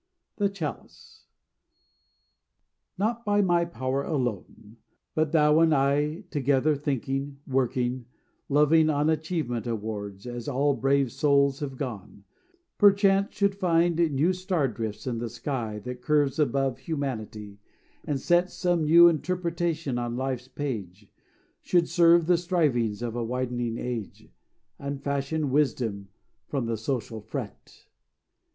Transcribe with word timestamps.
THE 0.37 0.49
CHALICE 0.49 1.27
Not 2.97 3.23
by 3.23 3.43
my 3.43 3.65
power 3.65 4.01
alone, 4.01 4.77
but 5.13 5.31
thou 5.31 5.59
and 5.59 5.75
I 5.75 6.21
Together 6.31 6.75
thinking, 6.75 7.37
working, 7.45 8.07
loving 8.49 8.89
on 8.89 9.11
Achievement 9.11 9.67
wards, 9.67 10.25
as 10.25 10.47
all 10.47 10.73
brave 10.75 11.11
souls 11.11 11.59
have 11.59 11.77
gone, 11.77 12.23
Perchance 12.79 13.35
should 13.35 13.53
find 13.53 13.95
new 13.97 14.33
star 14.33 14.67
drifts 14.67 15.05
in 15.05 15.19
the 15.19 15.29
sky 15.29 15.77
That 15.77 16.01
curves 16.01 16.39
above 16.39 16.79
humanity, 16.79 17.59
and 18.03 18.19
set 18.19 18.49
Some 18.49 18.85
new 18.85 19.07
interpretation 19.07 19.99
on 19.99 20.17
life's 20.17 20.47
page; 20.47 21.11
Should 21.61 21.87
serve 21.87 22.25
the 22.25 22.37
strivings 22.39 23.03
of 23.03 23.15
a 23.15 23.23
widening 23.23 23.77
age, 23.77 24.29
And 24.79 24.99
fashion 25.03 25.51
wisdom 25.51 26.07
from 26.47 26.65
the 26.65 26.75
social 26.77 27.21
fret. 27.21 27.85